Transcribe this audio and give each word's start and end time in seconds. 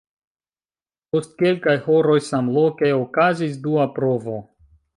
Post 1.15 1.35
kelkaj 1.41 1.75
horoj 1.85 2.17
samloke 2.29 2.91
okazis 3.03 3.63
dua 3.69 3.89
provo. 3.99 4.39